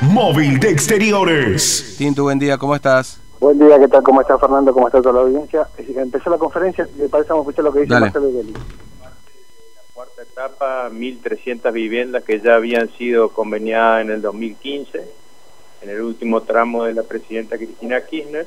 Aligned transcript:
Móvil 0.00 0.58
de 0.60 0.70
Exteriores. 0.70 1.96
Tinto, 1.98 2.22
buen 2.22 2.38
día, 2.38 2.56
¿cómo 2.56 2.74
estás? 2.74 3.20
Buen 3.38 3.58
día, 3.58 3.78
¿qué 3.78 3.86
tal? 3.86 4.02
¿Cómo 4.02 4.22
está 4.22 4.38
Fernando? 4.38 4.72
¿Cómo 4.72 4.86
está 4.88 5.02
toda 5.02 5.16
la 5.16 5.20
audiencia? 5.28 5.68
Empezó 5.76 6.30
la 6.30 6.38
conferencia, 6.38 6.88
me 6.96 7.06
parece 7.10 7.28
que 7.34 7.38
escuchar 7.38 7.64
lo 7.66 7.72
que 7.74 7.80
dice 7.80 7.92
Dale. 7.92 8.06
Marcelo 8.06 8.28
Deli. 8.28 8.52
La 8.54 9.12
cuarta 9.92 10.22
etapa, 10.22 10.88
1.300 10.90 11.70
viviendas 11.70 12.24
que 12.24 12.40
ya 12.40 12.54
habían 12.54 12.88
sido 12.96 13.28
conveniadas 13.28 14.00
en 14.06 14.10
el 14.10 14.22
2015, 14.22 15.04
en 15.82 15.90
el 15.90 16.00
último 16.00 16.40
tramo 16.44 16.84
de 16.84 16.94
la 16.94 17.02
presidenta 17.02 17.58
Cristina 17.58 18.00
Kirchner, 18.00 18.46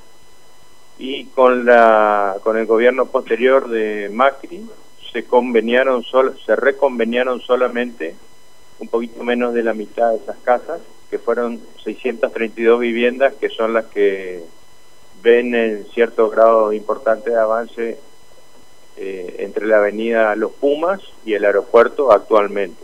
y 0.98 1.26
con 1.26 1.66
la 1.66 2.38
con 2.44 2.58
el 2.58 2.66
gobierno 2.66 3.06
posterior 3.06 3.70
de 3.70 4.10
Macri 4.12 4.68
se 5.14 5.24
conveniaron 5.26 6.02
sol- 6.02 6.36
se 6.48 6.56
reconveniaron 6.56 7.42
solamente 7.42 8.16
un 8.80 8.88
poquito 8.88 9.24
menos 9.24 9.54
de 9.54 9.62
la 9.62 9.76
mitad 9.76 10.10
de 10.10 10.18
esas 10.18 10.38
casas, 10.38 10.80
que 11.12 11.20
fueron 11.20 11.60
632 11.84 12.80
viviendas, 12.80 13.34
que 13.34 13.50
son 13.50 13.74
las 13.74 13.86
que 13.88 14.42
ven 15.22 15.54
en 15.54 15.86
cierto 15.94 16.30
grado 16.30 16.72
importante 16.74 17.30
de 17.30 17.38
avance 17.38 18.00
eh, 18.98 19.36
entre 19.40 19.68
la 19.68 19.78
avenida 19.78 20.36
Los 20.36 20.54
Pumas 20.54 21.02
y 21.26 21.34
el 21.34 21.44
aeropuerto 21.44 22.12
actualmente. 22.14 22.84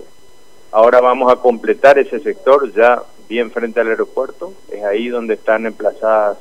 Ahora 0.72 1.00
vamos 1.00 1.32
a 1.32 1.38
completar 1.38 1.98
ese 1.98 2.20
sector 2.20 2.72
ya 2.74 3.02
bien 3.30 3.50
frente 3.50 3.80
al 3.80 3.88
aeropuerto, 3.88 4.54
es 4.70 4.84
ahí 4.84 5.08
donde 5.08 5.36
están 5.36 5.66
emplazadas 5.66 6.38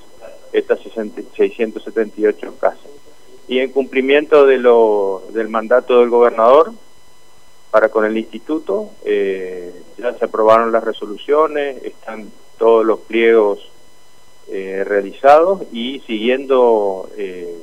estas 0.52 0.80
60 0.80 1.22
678 1.36 2.54
casas. 2.58 2.90
Y 3.48 3.60
en 3.60 3.70
cumplimiento 3.70 4.44
de 4.44 4.58
lo, 4.58 5.22
del 5.30 5.48
mandato 5.48 6.00
del 6.00 6.10
gobernador, 6.10 6.72
para 7.70 7.88
con 7.88 8.04
el 8.04 8.16
instituto, 8.16 8.90
eh, 9.04 9.72
ya 9.98 10.14
se 10.14 10.24
aprobaron 10.24 10.72
las 10.72 10.84
resoluciones, 10.84 11.82
están 11.82 12.30
todos 12.58 12.84
los 12.86 13.00
pliegos 13.00 13.70
eh, 14.48 14.84
realizados 14.86 15.62
y 15.72 16.00
siguiendo, 16.06 17.10
eh, 17.16 17.58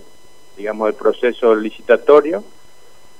digamos, 0.57 0.89
el 0.89 0.95
proceso 0.95 1.55
licitatorio, 1.55 2.43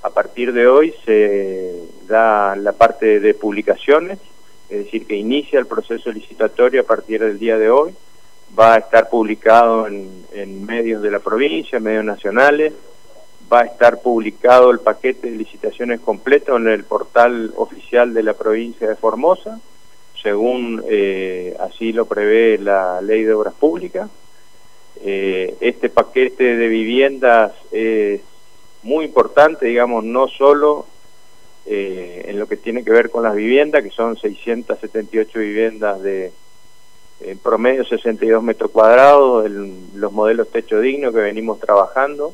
a 0.02 0.09
partir 0.09 0.52
de 0.52 0.67
hoy 0.67 0.94
se 1.06 1.81
da 2.08 2.56
la 2.58 2.73
parte 2.73 3.22
de 3.22 3.34
publicaciones, 3.34 4.20
es 4.70 4.86
decir, 4.86 5.08
que 5.08 5.16
inicia 5.16 5.59
el 5.59 5.66
proceso 5.66 6.12
licitatorio 6.12 6.81
a 6.81 6.86
partir 6.86 7.22
del 7.22 7.40
día 7.40 7.58
de 7.58 7.70
hoy, 7.70 7.95
va 8.59 8.75
a 8.75 8.80
estar 8.80 9.09
publicado 9.09 9.88
en, 9.88 10.25
en 10.34 10.66
medios 10.66 11.02
de 11.02 11.09
la 11.09 11.20
provincia, 11.20 11.80
medios 11.80 12.06
nacionales, 12.06 12.73
va 13.52 13.61
a 13.61 13.66
estar 13.66 14.02
publicado 14.02 14.72
el 14.72 14.80
paquete 14.80 15.30
de 15.30 15.38
licitaciones 15.38 15.99
completo 15.99 16.55
en 16.58 16.67
el 16.67 16.83
portal 16.83 17.53
oficial 17.55 18.13
de 18.13 18.23
la 18.23 18.33
provincia 18.33 18.88
de 18.88 18.95
Formosa, 18.95 19.59
según 20.22 20.83
eh, 20.88 21.55
así 21.59 21.91
lo 21.91 22.05
prevé 22.05 22.58
la 22.58 23.02
ley 23.02 23.23
de 23.23 23.33
obras 23.33 23.53
públicas. 23.53 24.09
Eh, 25.02 25.55
este 25.59 25.89
paquete 25.89 26.55
de 26.55 26.67
viviendas 26.67 27.52
es 27.72 28.22
muy 28.83 29.05
importante, 29.05 29.66
digamos, 29.66 30.03
no 30.03 30.28
solo 30.28 30.85
eh, 31.66 32.25
en 32.28 32.39
lo 32.39 32.47
que 32.47 32.57
tiene 32.57 32.83
que 32.83 32.91
ver 32.91 33.09
con 33.09 33.23
las 33.23 33.35
viviendas, 33.35 33.83
que 33.83 33.89
son 33.89 34.17
678 34.17 35.39
viviendas 35.39 36.02
de 36.02 36.31
en 37.22 37.38
promedio 37.38 37.85
62 37.85 38.44
metros 38.44 38.72
cuadrados, 38.72 39.45
el- 39.45 39.73
los 39.95 40.11
modelos 40.11 40.50
techo 40.52 40.80
digno 40.81 41.11
que 41.13 41.19
venimos 41.19 41.57
trabajando, 41.59 42.33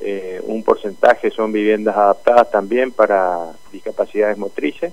eh, 0.00 0.40
un 0.44 0.62
porcentaje 0.62 1.30
son 1.30 1.52
viviendas 1.52 1.96
adaptadas 1.96 2.50
también 2.50 2.92
para 2.92 3.52
discapacidades 3.72 4.36
motrices 4.36 4.92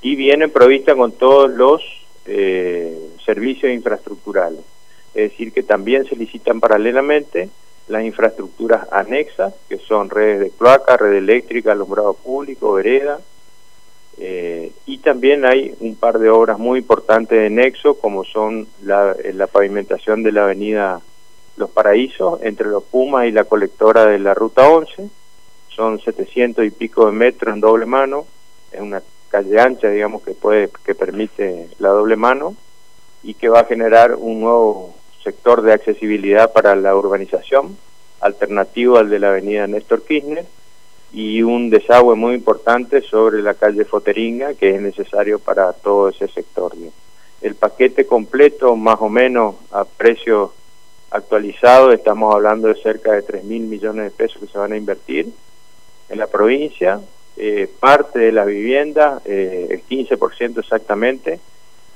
y 0.00 0.16
vienen 0.16 0.50
provistas 0.50 0.94
con 0.96 1.12
todos 1.12 1.50
los 1.50 1.82
eh, 2.26 2.98
servicios 3.24 3.72
infraestructurales. 3.72 4.60
Es 5.14 5.30
decir, 5.30 5.52
que 5.52 5.62
también 5.62 6.04
se 6.06 6.16
licitan 6.16 6.60
paralelamente 6.60 7.48
las 7.88 8.04
infraestructuras 8.04 8.86
anexas, 8.90 9.54
que 9.68 9.78
son 9.78 10.10
redes 10.10 10.40
de 10.40 10.50
cloaca, 10.50 10.96
red 10.96 11.14
eléctrica, 11.14 11.72
alumbrado 11.72 12.14
público, 12.14 12.72
vereda, 12.72 13.20
eh, 14.18 14.72
y 14.86 14.98
también 14.98 15.44
hay 15.44 15.74
un 15.80 15.94
par 15.94 16.18
de 16.18 16.30
obras 16.30 16.58
muy 16.58 16.80
importantes 16.80 17.38
de 17.38 17.50
nexo, 17.50 17.98
como 17.98 18.24
son 18.24 18.66
la, 18.82 19.14
la 19.34 19.46
pavimentación 19.46 20.22
de 20.22 20.32
la 20.32 20.44
avenida 20.44 21.00
Los 21.56 21.70
Paraísos, 21.70 22.40
entre 22.42 22.66
los 22.66 22.82
Pumas 22.84 23.26
y 23.26 23.32
la 23.32 23.44
colectora 23.44 24.06
de 24.06 24.18
la 24.18 24.34
Ruta 24.34 24.68
11. 24.68 25.08
Son 25.68 26.00
700 26.00 26.64
y 26.64 26.70
pico 26.70 27.06
de 27.06 27.12
metros 27.12 27.54
en 27.54 27.60
doble 27.60 27.86
mano. 27.86 28.26
Es 28.72 28.80
una 28.80 29.02
calle 29.28 29.60
ancha, 29.60 29.88
digamos, 29.88 30.22
que, 30.22 30.32
puede, 30.32 30.70
que 30.84 30.94
permite 30.94 31.68
la 31.78 31.90
doble 31.90 32.16
mano 32.16 32.54
y 33.22 33.34
que 33.34 33.48
va 33.48 33.60
a 33.60 33.64
generar 33.64 34.14
un 34.14 34.40
nuevo 34.40 34.94
sector 35.22 35.62
de 35.62 35.72
accesibilidad 35.72 36.52
para 36.52 36.76
la 36.76 36.94
urbanización, 36.94 37.76
alternativo 38.20 38.98
al 38.98 39.10
de 39.10 39.18
la 39.18 39.30
avenida 39.30 39.66
Néstor 39.66 40.02
Kirchner 40.02 40.46
y 41.12 41.42
un 41.42 41.70
desagüe 41.70 42.14
muy 42.14 42.34
importante 42.34 43.00
sobre 43.02 43.42
la 43.42 43.54
calle 43.54 43.84
Foteringa 43.84 44.54
que 44.54 44.74
es 44.74 44.80
necesario 44.80 45.38
para 45.38 45.72
todo 45.72 46.08
ese 46.08 46.28
sector. 46.28 46.72
El 47.40 47.54
paquete 47.54 48.06
completo, 48.06 48.76
más 48.76 48.98
o 49.00 49.08
menos 49.08 49.56
a 49.70 49.84
precio 49.84 50.52
actualizado, 51.10 51.92
estamos 51.92 52.34
hablando 52.34 52.68
de 52.68 52.74
cerca 52.74 53.12
de 53.12 53.22
3 53.22 53.44
mil 53.44 53.62
millones 53.62 54.04
de 54.04 54.10
pesos 54.10 54.40
que 54.40 54.48
se 54.48 54.58
van 54.58 54.72
a 54.72 54.76
invertir 54.76 55.32
en 56.08 56.18
la 56.18 56.26
provincia. 56.26 57.00
Eh, 57.36 57.68
parte 57.80 58.18
de 58.18 58.32
las 58.32 58.46
viviendas, 58.46 59.20
eh, 59.26 59.68
el 59.70 59.82
15% 59.84 60.60
exactamente, 60.60 61.38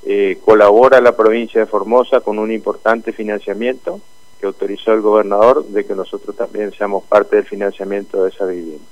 eh, 0.03 0.37
colabora 0.43 1.01
la 1.01 1.15
provincia 1.15 1.61
de 1.61 1.67
Formosa 1.67 2.21
con 2.21 2.39
un 2.39 2.51
importante 2.51 3.11
financiamiento 3.11 4.01
que 4.39 4.47
autorizó 4.47 4.93
el 4.93 5.01
gobernador 5.01 5.65
de 5.65 5.85
que 5.85 5.93
nosotros 5.95 6.35
también 6.35 6.71
seamos 6.73 7.03
parte 7.03 7.35
del 7.35 7.45
financiamiento 7.45 8.23
de 8.23 8.29
esa 8.29 8.45
vivienda. 8.45 8.85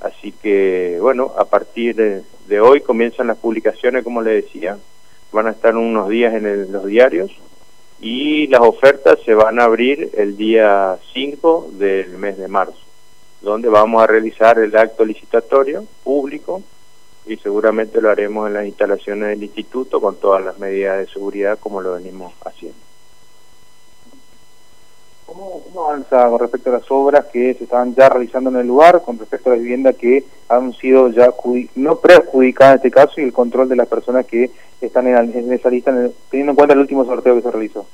Así 0.00 0.32
que, 0.32 0.98
bueno, 1.00 1.32
a 1.36 1.44
partir 1.44 2.24
de, 2.48 2.60
hoy 2.60 2.80
comienzan 2.80 3.28
las 3.28 3.36
publicaciones, 3.36 4.02
como 4.02 4.22
le 4.22 4.42
decía, 4.42 4.78
van 5.30 5.46
a 5.46 5.50
estar 5.50 5.76
unos 5.76 6.08
días 6.08 6.34
en 6.34 6.72
los 6.72 6.86
diarios 6.86 7.30
y 8.00 8.46
las 8.46 8.60
ofertas 8.60 9.18
se 9.24 9.34
van 9.34 9.60
a 9.60 9.64
abrir 9.64 10.10
el 10.14 10.36
día 10.36 10.98
5 11.12 11.70
del 11.72 12.16
mes 12.16 12.38
de 12.38 12.48
marzo, 12.48 12.78
donde 13.42 13.68
vamos 13.68 14.02
a 14.02 14.06
realizar 14.06 14.58
el 14.58 14.74
acto 14.76 15.04
licitatorio 15.04 15.84
público 16.02 16.62
y 17.26 17.36
seguramente 17.36 18.00
lo 18.00 18.10
haremos 18.10 18.48
en 18.48 18.54
las 18.54 18.66
instalaciones 18.66 19.28
del 19.28 19.42
instituto 19.42 20.00
con 20.00 20.16
todas 20.16 20.44
las 20.44 20.58
medidas 20.58 20.98
de 20.98 21.12
seguridad 21.12 21.58
como 21.58 21.82
lo 21.82 21.92
venimos 21.92 22.32
haciendo. 22.44 22.89
¿Cómo, 25.30 25.62
avanza 25.86 26.28
con 26.28 26.40
respecto 26.40 26.70
a 26.70 26.78
las 26.80 26.90
obras 26.90 27.26
que 27.26 27.54
se 27.54 27.62
estaban 27.62 27.94
ya 27.94 28.08
realizando 28.08 28.50
en 28.50 28.56
el 28.56 28.66
lugar, 28.66 29.00
con 29.02 29.16
respecto 29.16 29.48
a 29.48 29.52
las 29.52 29.62
viviendas 29.62 29.94
que 29.94 30.24
han 30.48 30.72
sido 30.72 31.08
ya 31.10 31.32
no 31.76 31.96
preadjudicadas 32.00 32.72
en 32.72 32.76
este 32.78 32.90
caso 32.90 33.20
y 33.20 33.24
el 33.24 33.32
control 33.32 33.68
de 33.68 33.76
las 33.76 33.86
personas 33.86 34.26
que 34.26 34.50
están 34.80 35.06
en 35.06 35.52
esa 35.52 35.70
lista, 35.70 35.92
en 35.92 35.98
el- 35.98 36.14
teniendo 36.30 36.50
en 36.50 36.56
cuenta 36.56 36.74
el 36.74 36.80
último 36.80 37.04
sorteo 37.04 37.36
que 37.36 37.42
se 37.42 37.50
realizó? 37.52 37.86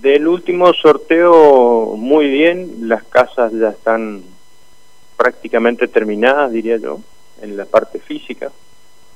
Del 0.00 0.26
último 0.26 0.72
sorteo, 0.72 1.96
muy 1.98 2.30
bien, 2.30 2.88
las 2.88 3.02
casas 3.04 3.52
ya 3.52 3.68
están 3.68 4.22
prácticamente 5.18 5.86
terminadas, 5.86 6.50
diría 6.50 6.78
yo, 6.78 7.00
en 7.42 7.58
la 7.58 7.66
parte 7.66 7.98
física. 7.98 8.50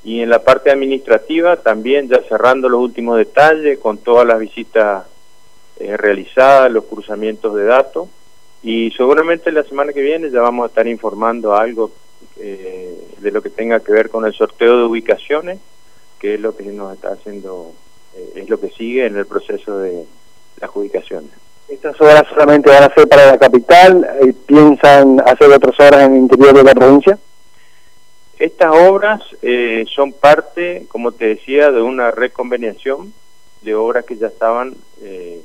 Y 0.03 0.21
en 0.21 0.29
la 0.29 0.41
parte 0.41 0.71
administrativa 0.71 1.57
también 1.57 2.09
ya 2.09 2.21
cerrando 2.29 2.69
los 2.69 2.83
últimos 2.83 3.17
detalles 3.17 3.79
con 3.79 3.97
todas 3.97 4.27
las 4.27 4.39
visitas 4.39 5.07
eh, 5.79 5.97
realizadas, 5.97 6.71
los 6.71 6.85
cruzamientos 6.85 7.55
de 7.55 7.65
datos. 7.65 8.09
Y 8.63 8.91
seguramente 8.93 9.53
la 9.53 9.63
semana 9.65 9.93
que 9.93 10.01
viene 10.01 10.31
ya 10.31 10.41
vamos 10.41 10.65
a 10.65 10.69
estar 10.69 10.87
informando 10.87 11.55
algo 11.55 11.91
eh, 12.39 12.99
de 13.19 13.31
lo 13.31 13.43
que 13.43 13.51
tenga 13.51 13.81
que 13.81 13.93
ver 13.93 14.09
con 14.09 14.25
el 14.25 14.33
sorteo 14.33 14.79
de 14.79 14.85
ubicaciones, 14.85 15.59
que 16.19 16.35
es 16.35 16.41
lo 16.41 16.57
que 16.57 16.65
nos 16.65 16.95
está 16.95 17.13
haciendo, 17.13 17.73
eh, 18.17 18.33
es 18.37 18.49
lo 18.49 18.59
que 18.59 18.71
sigue 18.71 19.07
en 19.07 19.17
el 19.17 19.27
proceso 19.27 19.79
de 19.79 20.05
las 20.61 20.71
adjudicaciones. 20.71 21.31
Estas 21.69 21.99
obras 22.01 22.25
solamente 22.29 22.71
van 22.71 22.85
a 22.85 22.95
ser 22.95 23.09
para 23.09 23.27
la 23.27 23.39
capital, 23.39 24.07
eh, 24.23 24.35
piensan 24.47 25.21
hacer 25.21 25.51
otras 25.51 25.75
obras 25.81 26.03
en 26.03 26.13
el 26.13 26.19
interior 26.19 26.55
de 26.55 26.63
la 26.63 26.75
provincia. 26.75 27.19
Estas 28.39 28.75
obras 28.75 29.23
eh, 29.41 29.85
son 29.95 30.13
parte, 30.13 30.87
como 30.89 31.13
te 31.13 31.27
decía, 31.27 31.71
de 31.71 31.81
una 31.81 32.11
reconveniación 32.11 33.15
de 33.63 33.75
obras 33.75 34.05
que 34.05 34.17
ya 34.17 34.27
estaban 34.27 34.75
eh, 35.01 35.41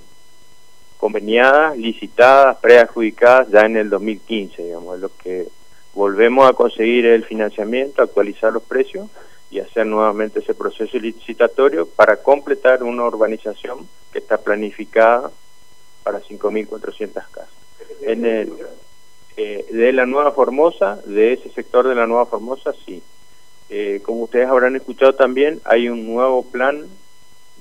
conveniadas, 0.99 1.77
licitadas, 1.77 2.57
preadjudicadas 2.57 3.49
ya 3.49 3.61
en 3.61 3.77
el 3.77 3.89
2015, 3.89 4.63
digamos, 4.63 4.95
es 4.95 5.01
lo 5.01 5.09
que 5.17 5.47
volvemos 5.93 6.47
a 6.47 6.53
conseguir 6.53 7.05
el 7.05 7.23
financiamiento, 7.23 8.03
actualizar 8.03 8.51
los 8.51 8.63
precios 8.63 9.09
y 9.49 9.59
hacer 9.59 9.85
nuevamente 9.87 10.39
ese 10.39 10.53
proceso 10.53 10.97
licitatorio 10.97 11.87
para 11.87 12.17
completar 12.17 12.83
una 12.83 13.05
urbanización 13.05 13.87
que 14.11 14.19
está 14.19 14.37
planificada 14.39 15.31
para 16.03 16.19
5.400 16.21 17.13
casas. 17.13 17.49
En 18.01 18.25
el, 18.25 18.53
eh, 19.37 19.65
de 19.71 19.93
la 19.93 20.05
Nueva 20.05 20.33
Formosa, 20.33 20.99
de 21.05 21.31
ese 21.31 21.49
sector 21.51 21.87
de 21.87 21.95
la 21.95 22.07
Nueva 22.07 22.25
Formosa, 22.25 22.73
sí. 22.85 23.01
Eh, 23.69 24.01
como 24.03 24.23
ustedes 24.23 24.49
habrán 24.49 24.75
escuchado 24.75 25.15
también, 25.15 25.61
hay 25.63 25.87
un 25.87 26.05
nuevo 26.13 26.43
plan 26.43 26.87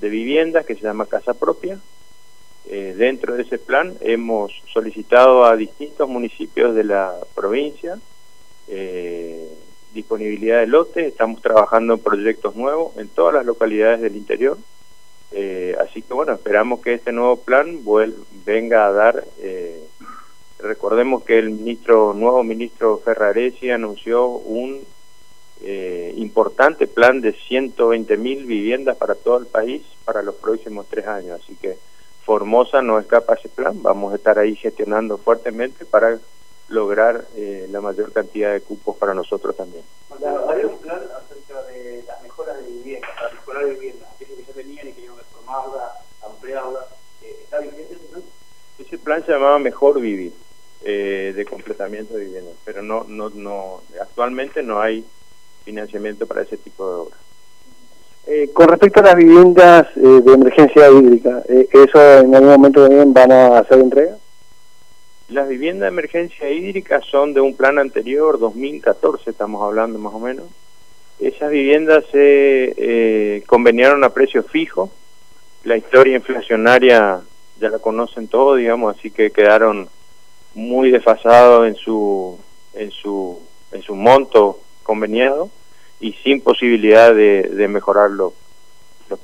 de 0.01 0.09
viviendas 0.09 0.67
que 0.67 0.75
se 0.75 0.83
llama 0.83 1.07
Casa 1.07 1.35
Propia. 1.35 1.79
Eh, 2.71 2.95
dentro 2.97 3.35
de 3.35 3.43
ese 3.43 3.59
plan 3.59 3.95
hemos 4.01 4.53
solicitado 4.73 5.45
a 5.45 5.57
distintos 5.57 6.09
municipios 6.09 6.75
de 6.75 6.85
la 6.85 7.15
provincia 7.35 7.99
eh, 8.69 9.49
disponibilidad 9.93 10.61
de 10.61 10.67
lotes, 10.67 11.07
estamos 11.07 11.41
trabajando 11.41 11.95
en 11.95 12.01
proyectos 12.01 12.55
nuevos 12.55 12.97
en 12.97 13.09
todas 13.09 13.35
las 13.35 13.47
localidades 13.47 14.01
del 14.01 14.17
interior. 14.17 14.59
Eh, 15.33 15.77
así 15.81 16.03
que 16.03 16.15
bueno, 16.15 16.33
esperamos 16.33 16.81
que 16.81 16.95
este 16.95 17.13
nuevo 17.13 17.37
plan 17.37 17.81
venga 18.45 18.87
a 18.87 18.93
dar, 18.93 19.25
eh, 19.41 19.83
recordemos 20.59 21.25
que 21.25 21.39
el 21.39 21.51
ministro 21.51 22.15
nuevo 22.15 22.43
ministro 22.43 22.99
Ferraresi 23.05 23.71
anunció 23.71 24.27
un 24.27 24.81
eh, 25.61 26.15
importante 26.17 26.87
plan 26.87 27.21
de 27.21 27.33
120 27.33 28.17
mil 28.17 28.47
viviendas 28.47 28.97
para 28.97 29.15
todo 29.15 29.39
el 29.39 29.47
país 29.47 29.83
para 30.05 30.23
los 30.23 30.37
próximos 30.37 30.87
tres 30.89 31.07
años, 31.07 31.41
así 31.43 31.57
que 31.57 31.77
Formosa 32.29 32.83
no 32.83 32.99
escapa 32.99 33.33
a 33.33 33.37
ese 33.37 33.49
plan, 33.49 33.83
vamos 33.83 34.13
a 34.13 34.17
estar 34.17 34.39
ahí 34.39 34.55
gestionando 34.55 35.17
fuertemente 35.17 35.87
para 35.87 36.19
lograr 36.69 37.25
eh, 37.35 37.67
la 37.71 37.81
mayor 37.81 38.13
cantidad 38.13 38.53
de 38.53 38.61
cupos 38.61 38.99
para 38.99 39.15
nosotros 39.15 39.57
también. 39.57 39.83
Hay 40.11 40.63
un 40.63 40.77
plan 40.77 41.01
acerca 41.17 41.63
de 41.63 42.05
las 42.07 42.23
mejoras 42.23 42.59
de 42.59 42.71
vivienda, 42.71 43.09
para 43.19 43.33
mejorar 43.33 43.65
vivienda, 43.71 44.07
aquellos 44.15 44.37
que 44.37 44.45
ya 44.45 44.53
tenían 44.53 44.89
y 44.89 44.93
querían 44.93 45.17
reformarla, 45.17 45.91
ampliarla, 46.23 46.87
eh, 47.23 47.35
¿está 47.45 47.61
vigente 47.61 47.95
ese 47.95 48.05
plan? 48.09 48.23
Ese 48.79 48.99
plan 48.99 49.25
se 49.25 49.33
llamaba 49.33 49.59
Mejor 49.59 49.99
Vivir, 49.99 50.35
eh, 50.83 51.33
de 51.35 51.47
completamiento 51.47 52.13
de 52.13 52.27
vivienda, 52.27 52.51
pero 52.63 52.83
no, 52.83 53.05
no, 53.09 53.31
no, 53.31 53.81
actualmente 54.03 54.63
no 54.63 54.83
hay 54.83 55.03
financiamiento 55.65 56.27
para 56.27 56.43
ese 56.43 56.59
tipo 56.59 56.87
de 56.87 56.95
obras. 56.95 57.28
Con 58.53 58.69
respecto 58.69 59.01
a 59.01 59.05
las 59.05 59.17
viviendas 59.17 59.87
eh, 59.97 60.01
de 60.01 60.33
emergencia 60.33 60.91
hídrica, 60.91 61.43
eh, 61.49 61.69
¿eso 61.73 62.19
en 62.19 62.35
algún 62.35 62.51
momento 62.51 62.87
también 62.87 63.13
van 63.13 63.33
a 63.33 63.59
hacer 63.59 63.79
entrega? 63.79 64.17
Las 65.29 65.49
viviendas 65.49 65.83
de 65.83 65.89
emergencia 65.89 66.51
hídrica 66.51 67.01
son 67.03 67.35
de 67.35 67.41
un 67.41 67.57
plan 67.57 67.79
anterior, 67.79 68.39
2014 68.39 69.31
estamos 69.31 69.63
hablando 69.63 69.99
más 69.99 70.15
o 70.15 70.19
menos. 70.19 70.47
Esas 71.19 71.51
viviendas 71.51 72.05
se 72.13 72.75
eh, 72.77 73.43
conveniaron 73.47 74.05
a 74.05 74.11
precio 74.11 74.43
fijo. 74.43 74.91
La 75.65 75.77
historia 75.77 76.17
inflacionaria 76.17 77.21
ya 77.61 77.69
la 77.69 77.79
conocen 77.79 78.29
todos, 78.29 78.59
digamos, 78.59 78.97
así 78.97 79.11
que 79.11 79.31
quedaron 79.31 79.89
muy 80.55 80.91
desfasados 80.91 81.67
en 81.67 81.75
su 81.75 82.39
en 82.75 82.91
su 82.91 83.41
en 83.73 83.83
su 83.83 83.95
monto 83.95 84.61
conveniado 84.83 85.51
y 86.01 86.13
sin 86.13 86.41
posibilidad 86.41 87.15
de, 87.15 87.43
de 87.43 87.69
mejorar 87.69 88.11
los, 88.11 88.33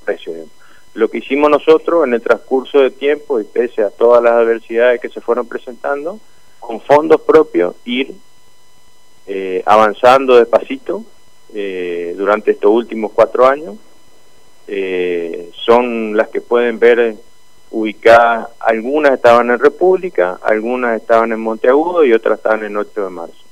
precios. 0.04 0.48
Lo 0.94 1.08
que 1.08 1.18
hicimos 1.18 1.50
nosotros 1.50 2.06
en 2.06 2.14
el 2.14 2.22
transcurso 2.22 2.78
de 2.78 2.90
tiempo 2.90 3.40
y 3.40 3.44
pese 3.44 3.82
a 3.82 3.90
todas 3.90 4.22
las 4.22 4.32
adversidades 4.32 5.00
que 5.00 5.08
se 5.08 5.20
fueron 5.20 5.46
presentando, 5.46 6.18
con 6.60 6.80
fondos 6.80 7.20
propios 7.20 7.74
ir 7.84 8.14
eh, 9.26 9.62
avanzando 9.66 10.36
despacito 10.36 11.04
eh, 11.52 12.14
durante 12.16 12.52
estos 12.52 12.70
últimos 12.70 13.12
cuatro 13.12 13.46
años. 13.46 13.76
Eh, 14.66 15.50
son 15.52 16.16
las 16.16 16.28
que 16.28 16.40
pueden 16.40 16.78
ver 16.78 17.16
ubicadas, 17.70 18.48
algunas 18.60 19.12
estaban 19.12 19.50
en 19.50 19.58
República, 19.58 20.38
algunas 20.42 21.00
estaban 21.00 21.32
en 21.32 21.40
Monteagudo 21.40 22.04
y 22.04 22.12
otras 22.12 22.38
estaban 22.38 22.64
en 22.64 22.76
8 22.76 23.04
de 23.04 23.10
marzo. 23.10 23.43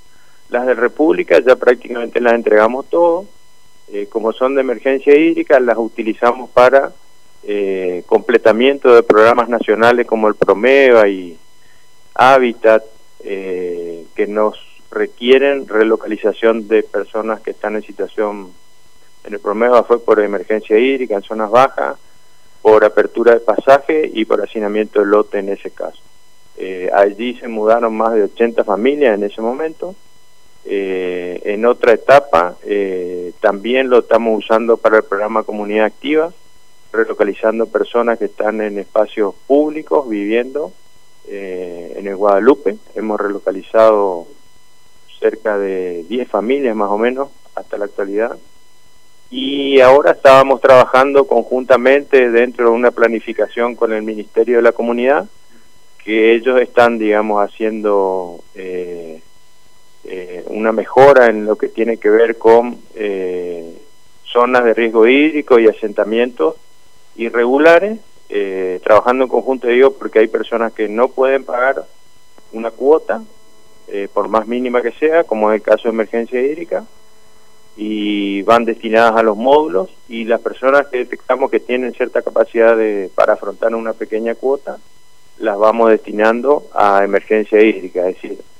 Las 0.52 0.66
de 0.66 0.74
República 0.74 1.40
ya 1.40 1.56
prácticamente 1.56 2.20
las 2.20 2.34
entregamos 2.34 2.88
todo, 2.88 3.26
como 4.10 4.32
son 4.32 4.54
de 4.54 4.60
emergencia 4.60 5.18
hídrica, 5.18 5.58
las 5.60 5.76
utilizamos 5.76 6.48
para 6.50 6.92
eh, 7.44 8.04
completamiento 8.06 8.94
de 8.94 9.02
programas 9.02 9.48
nacionales 9.48 10.06
como 10.06 10.28
el 10.28 10.36
Promeva 10.36 11.08
y 11.08 11.36
Habitat, 12.14 12.84
eh, 13.24 14.06
que 14.14 14.28
nos 14.28 14.56
requieren 14.92 15.66
relocalización 15.66 16.68
de 16.68 16.84
personas 16.84 17.40
que 17.40 17.50
están 17.50 17.74
en 17.74 17.82
situación, 17.82 18.52
en 19.24 19.34
el 19.34 19.40
Promeva 19.40 19.82
fue 19.82 19.98
por 20.04 20.20
emergencia 20.20 20.78
hídrica 20.78 21.16
en 21.16 21.22
zonas 21.22 21.50
bajas, 21.50 21.96
por 22.60 22.84
apertura 22.84 23.32
de 23.34 23.40
pasaje 23.40 24.08
y 24.14 24.24
por 24.24 24.40
hacinamiento 24.40 25.00
de 25.00 25.06
lote 25.06 25.40
en 25.40 25.48
ese 25.48 25.72
caso. 25.72 26.00
Eh, 26.56 26.90
allí 26.94 27.34
se 27.38 27.48
mudaron 27.48 27.96
más 27.96 28.14
de 28.14 28.22
80 28.22 28.62
familias 28.62 29.16
en 29.16 29.24
ese 29.24 29.40
momento. 29.40 29.96
Eh, 30.64 31.40
en 31.44 31.66
otra 31.66 31.92
etapa 31.92 32.56
eh, 32.64 33.32
también 33.40 33.90
lo 33.90 33.98
estamos 33.98 34.38
usando 34.44 34.76
para 34.76 34.98
el 34.98 35.04
programa 35.04 35.42
Comunidad 35.42 35.86
Activa, 35.86 36.32
relocalizando 36.92 37.66
personas 37.66 38.18
que 38.18 38.26
están 38.26 38.60
en 38.60 38.78
espacios 38.78 39.34
públicos 39.46 40.08
viviendo 40.08 40.72
eh, 41.26 41.94
en 41.96 42.06
el 42.06 42.16
Guadalupe. 42.16 42.76
Hemos 42.94 43.20
relocalizado 43.20 44.26
cerca 45.18 45.58
de 45.58 46.04
10 46.08 46.28
familias 46.28 46.76
más 46.76 46.90
o 46.90 46.98
menos 46.98 47.28
hasta 47.54 47.78
la 47.78 47.86
actualidad. 47.86 48.36
Y 49.30 49.80
ahora 49.80 50.12
estábamos 50.12 50.60
trabajando 50.60 51.26
conjuntamente 51.26 52.30
dentro 52.30 52.66
de 52.66 52.72
una 52.72 52.90
planificación 52.90 53.74
con 53.74 53.92
el 53.92 54.02
Ministerio 54.02 54.56
de 54.56 54.62
la 54.62 54.72
Comunidad, 54.72 55.26
que 56.04 56.34
ellos 56.34 56.60
están, 56.60 56.98
digamos, 56.98 57.42
haciendo 57.42 58.40
eh, 58.54 59.22
eh, 60.14 60.44
una 60.48 60.72
mejora 60.72 61.28
en 61.28 61.46
lo 61.46 61.56
que 61.56 61.68
tiene 61.68 61.96
que 61.96 62.10
ver 62.10 62.36
con 62.36 62.76
eh, 62.94 63.78
zonas 64.24 64.62
de 64.62 64.74
riesgo 64.74 65.06
hídrico 65.06 65.58
y 65.58 65.68
asentamientos 65.68 66.56
irregulares, 67.16 67.98
eh, 68.28 68.78
trabajando 68.84 69.24
en 69.24 69.30
conjunto, 69.30 69.68
digo, 69.68 69.94
porque 69.94 70.18
hay 70.18 70.28
personas 70.28 70.74
que 70.74 70.86
no 70.86 71.08
pueden 71.08 71.44
pagar 71.44 71.86
una 72.52 72.70
cuota, 72.70 73.22
eh, 73.88 74.06
por 74.12 74.28
más 74.28 74.46
mínima 74.46 74.82
que 74.82 74.92
sea, 74.92 75.24
como 75.24 75.50
es 75.50 75.56
el 75.56 75.62
caso 75.62 75.84
de 75.84 75.94
emergencia 75.94 76.42
hídrica, 76.42 76.84
y 77.78 78.42
van 78.42 78.66
destinadas 78.66 79.16
a 79.16 79.22
los 79.22 79.38
módulos, 79.38 79.88
y 80.10 80.24
las 80.24 80.42
personas 80.42 80.88
que 80.88 80.98
detectamos 80.98 81.50
que 81.50 81.60
tienen 81.60 81.94
cierta 81.94 82.20
capacidad 82.20 82.76
de, 82.76 83.10
para 83.14 83.32
afrontar 83.32 83.74
una 83.74 83.94
pequeña 83.94 84.34
cuota, 84.34 84.76
las 85.38 85.58
vamos 85.58 85.88
destinando 85.88 86.64
a 86.74 87.02
emergencia 87.02 87.62
hídrica, 87.62 88.06
es 88.10 88.20
decir, 88.20 88.51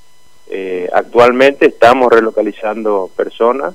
eh, 0.49 0.89
actualmente 0.93 1.67
estamos 1.67 2.12
relocalizando 2.12 3.11
personas 3.17 3.75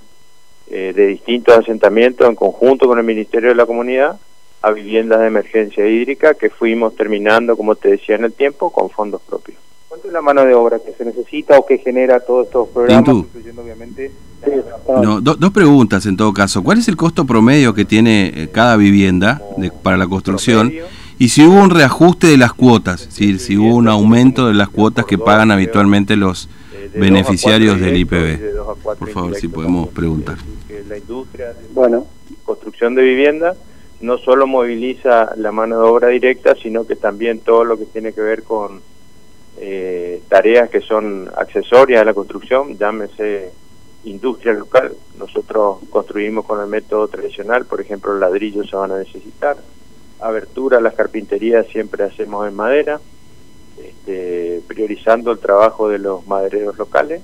eh, 0.70 0.94
de 0.96 1.08
distintos 1.08 1.58
asentamientos 1.58 2.28
en 2.28 2.36
conjunto 2.36 2.88
con 2.88 2.98
el 3.00 3.06
Ministerio 3.06 3.50
de 3.50 3.56
la 3.56 3.66
Comunidad 3.66 4.20
a 4.62 4.72
viviendas 4.72 5.20
de 5.22 5.28
emergencia 5.28 5.88
hídrica 5.88 6.34
que 6.34 6.50
fuimos 6.50 6.96
terminando, 6.96 7.56
como 7.56 7.76
te 7.76 7.90
decía 7.90 8.16
en 8.16 8.26
el 8.26 8.34
tiempo, 8.34 8.72
con 8.72 8.90
fondos 8.90 9.22
propios. 9.22 9.58
¿Cuánto 9.88 10.08
es 10.08 10.14
la 10.14 10.22
mano 10.22 10.44
de 10.44 10.54
obra 10.54 10.80
que 10.80 10.92
se 10.92 11.06
necesita 11.06 11.58
o 11.58 11.66
que 11.66 11.78
genera 11.78 12.20
todos 12.20 12.48
estos 12.48 12.68
programas, 12.70 13.16
incluyendo 13.16 13.62
obviamente... 13.62 14.12
No, 15.02 15.22
do, 15.22 15.36
dos 15.36 15.52
preguntas 15.52 16.06
en 16.06 16.18
todo 16.18 16.34
caso. 16.34 16.64
¿Cuál 16.64 16.80
es 16.80 16.88
el 16.88 16.96
costo 16.96 17.26
promedio 17.26 17.74
que 17.74 17.86
tiene 17.86 18.32
eh, 18.36 18.50
cada 18.52 18.78
vivienda 18.78 19.42
de, 19.58 19.72
para 19.72 19.98
la 19.98 20.08
construcción? 20.08 20.72
Y 21.20 21.30
si 21.30 21.46
hubo 21.46 21.62
un 21.62 21.72
reajuste 21.72 22.28
de 22.28 22.38
las 22.38 22.54
cuotas, 22.54 23.08
si, 23.10 23.40
si 23.40 23.58
hubo 23.58 23.76
un 23.76 23.88
aumento 23.88 24.48
de 24.48 24.54
las 24.54 24.70
cuotas 24.70 25.06
que 25.06 25.18
pagan 25.18 25.52
habitualmente 25.52 26.16
los 26.16 26.48
beneficiarios 26.94 27.80
del 27.80 27.98
IPB. 27.98 28.56
Por 29.00 29.10
favor, 29.10 29.36
si 29.36 29.48
podemos 29.48 29.90
preguntar. 29.90 30.38
La 30.88 30.98
industria 30.98 31.54
bueno. 31.74 32.08
construcción 32.46 32.96
de 32.96 33.02
viviendas 33.02 33.58
no 34.00 34.18
solo 34.20 34.48
moviliza 34.48 35.32
la 35.38 35.52
mano 35.52 35.80
de 35.80 35.84
obra 35.84 36.08
directa, 36.10 36.56
sino 36.56 36.86
que 36.86 36.96
también 36.96 37.40
todo 37.40 37.66
lo 37.66 37.78
que 37.78 37.86
tiene 37.86 38.14
que 38.14 38.22
ver 38.22 38.44
con 38.44 38.82
eh, 39.60 40.22
tareas 40.30 40.70
que 40.70 40.82
son 40.82 41.30
accesorias 41.36 42.02
a 42.02 42.06
la 42.06 42.14
construcción, 42.14 42.78
llámese 42.78 43.52
industria 44.04 44.54
local. 44.54 44.94
Nosotros 45.18 45.80
construimos 45.90 46.46
con 46.46 46.62
el 46.62 46.68
método 46.68 47.08
tradicional, 47.08 47.66
por 47.66 47.82
ejemplo, 47.82 48.12
los 48.12 48.22
ladrillos 48.22 48.70
se 48.70 48.76
van 48.76 48.92
a 48.92 49.00
necesitar. 49.00 49.58
Abertura, 50.20 50.82
las 50.82 50.96
carpinterías 50.96 51.68
siempre 51.68 52.04
hacemos 52.04 52.48
en 52.48 52.56
madera, 52.56 53.00
este, 53.78 54.62
priorizando 54.68 55.32
el 55.32 55.40
trabajo 55.40 55.90
de 55.90 56.00
los 56.00 56.26
madereros 56.28 56.78
locales. 56.78 57.22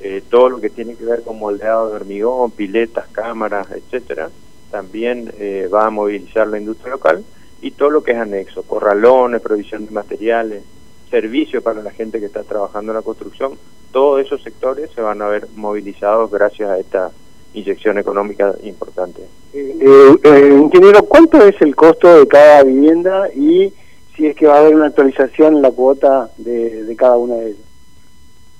Eh, 0.00 0.22
todo 0.28 0.48
lo 0.48 0.60
que 0.60 0.70
tiene 0.70 0.96
que 0.96 1.04
ver 1.04 1.22
con 1.22 1.38
moldeado 1.38 1.88
de 1.88 1.96
hormigón, 1.96 2.50
piletas, 2.50 3.06
cámaras, 3.12 3.70
etcétera 3.70 4.30
también 4.72 5.32
eh, 5.38 5.68
va 5.72 5.86
a 5.86 5.90
movilizar 5.90 6.48
la 6.48 6.58
industria 6.58 6.90
local 6.90 7.22
y 7.60 7.70
todo 7.70 7.90
lo 7.90 8.02
que 8.02 8.12
es 8.12 8.18
anexo, 8.18 8.64
corralones, 8.64 9.40
provisión 9.40 9.86
de 9.86 9.92
materiales, 9.92 10.64
servicios 11.10 11.62
para 11.62 11.82
la 11.82 11.92
gente 11.92 12.18
que 12.18 12.26
está 12.26 12.42
trabajando 12.42 12.90
en 12.90 12.96
la 12.96 13.02
construcción, 13.02 13.56
todos 13.92 14.24
esos 14.24 14.42
sectores 14.42 14.90
se 14.92 15.02
van 15.02 15.22
a 15.22 15.28
ver 15.28 15.46
movilizados 15.54 16.30
gracias 16.30 16.70
a 16.70 16.78
esta 16.78 17.12
inyección 17.54 17.98
económica 17.98 18.54
importante. 18.62 19.22
Eh, 19.52 20.16
eh, 20.22 20.58
ingeniero, 20.60 21.02
¿cuánto 21.04 21.44
es 21.44 21.60
el 21.60 21.76
costo 21.76 22.20
de 22.20 22.26
cada 22.26 22.62
vivienda 22.64 23.28
y 23.34 23.72
si 24.16 24.26
es 24.26 24.36
que 24.36 24.46
va 24.46 24.56
a 24.56 24.60
haber 24.60 24.74
una 24.74 24.86
actualización 24.86 25.56
en 25.56 25.62
la 25.62 25.70
cuota 25.70 26.30
de, 26.36 26.84
de 26.84 26.96
cada 26.96 27.16
una 27.16 27.36
de 27.36 27.50
ellas? 27.50 27.72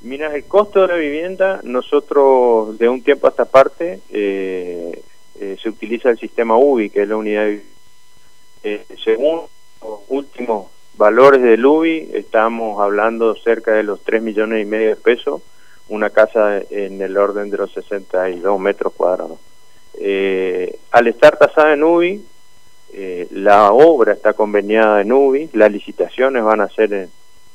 Mira, 0.02 0.34
el 0.34 0.44
costo 0.44 0.82
de 0.82 0.88
la 0.88 0.96
vivienda, 0.96 1.60
nosotros 1.62 2.76
de 2.76 2.88
un 2.88 3.02
tiempo 3.02 3.28
a 3.28 3.30
esta 3.30 3.44
parte 3.44 4.00
eh, 4.10 5.00
eh, 5.38 5.56
se 5.62 5.68
utiliza 5.68 6.10
el 6.10 6.18
sistema 6.18 6.56
UBI, 6.56 6.90
que 6.90 7.02
es 7.02 7.08
la 7.08 7.16
unidad 7.16 7.44
de 7.44 7.62
eh, 8.64 8.84
según 9.04 9.42
los 9.80 10.00
últimos 10.08 10.68
valores 10.96 11.42
del 11.42 11.64
UBI, 11.64 12.10
estamos 12.14 12.80
hablando 12.80 13.34
cerca 13.36 13.72
de 13.72 13.84
los 13.84 14.02
3 14.02 14.22
millones 14.22 14.62
y 14.62 14.64
medio 14.64 14.88
de 14.88 14.96
pesos, 14.96 15.42
una 15.92 16.08
casa 16.08 16.62
en 16.70 17.02
el 17.02 17.16
orden 17.18 17.50
de 17.50 17.58
los 17.58 17.72
62 17.72 18.58
metros 18.58 18.94
cuadrados. 18.94 19.38
Eh, 19.94 20.78
al 20.90 21.06
estar 21.06 21.36
tasada 21.36 21.74
en 21.74 21.84
UBI, 21.84 22.24
eh, 22.94 23.28
la 23.30 23.72
obra 23.72 24.14
está 24.14 24.32
conveniada 24.32 25.02
en 25.02 25.12
UBI, 25.12 25.50
las 25.52 25.70
licitaciones 25.70 26.42
van 26.42 26.62
a 26.62 26.68
ser 26.70 26.94
en, 26.94 27.10